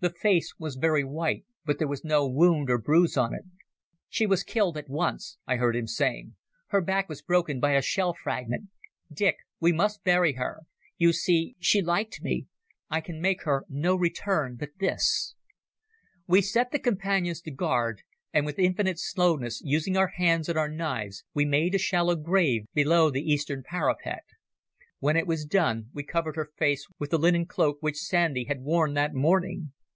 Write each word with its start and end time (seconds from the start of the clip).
The 0.00 0.10
face 0.10 0.52
was 0.60 0.76
very 0.76 1.02
white 1.02 1.44
but 1.66 1.80
there 1.80 1.88
was 1.88 2.04
no 2.04 2.24
wound 2.24 2.70
or 2.70 2.78
bruise 2.78 3.16
on 3.16 3.34
it. 3.34 3.42
"She 4.08 4.26
was 4.26 4.44
killed 4.44 4.78
at 4.78 4.88
once," 4.88 5.38
I 5.44 5.56
heard 5.56 5.74
him 5.74 5.88
saying. 5.88 6.36
"Her 6.68 6.80
back 6.80 7.08
was 7.08 7.20
broken 7.20 7.58
by 7.58 7.72
a 7.72 7.82
shell 7.82 8.14
fragment. 8.14 8.68
Dick, 9.12 9.38
we 9.58 9.72
must 9.72 10.04
bury 10.04 10.34
her 10.34 10.60
here... 10.60 10.60
You 11.08 11.12
see, 11.12 11.56
she... 11.58 11.80
she 11.80 11.82
liked 11.82 12.22
me. 12.22 12.46
I 12.88 13.00
can 13.00 13.20
make 13.20 13.42
her 13.42 13.66
no 13.68 13.96
return 13.96 14.54
but 14.54 14.68
this." 14.78 15.34
We 16.28 16.42
set 16.42 16.70
the 16.70 16.78
Companions 16.78 17.40
to 17.40 17.50
guard, 17.50 18.02
and 18.32 18.46
with 18.46 18.60
infinite 18.60 19.00
slowness, 19.00 19.60
using 19.64 19.96
our 19.96 20.12
hands 20.14 20.48
and 20.48 20.56
our 20.56 20.68
knives, 20.70 21.24
we 21.34 21.44
made 21.44 21.74
a 21.74 21.78
shallow 21.78 22.14
grave 22.14 22.66
below 22.72 23.10
the 23.10 23.22
eastern 23.28 23.64
parapet. 23.64 24.22
When 25.00 25.16
it 25.16 25.26
was 25.26 25.44
done 25.44 25.90
we 25.92 26.04
covered 26.04 26.36
her 26.36 26.52
face 26.56 26.86
with 27.00 27.10
the 27.10 27.18
linen 27.18 27.46
cloak 27.46 27.78
which 27.80 27.98
Sandy 27.98 28.44
had 28.44 28.60
worn 28.60 28.94
that 28.94 29.12
morning. 29.12 29.72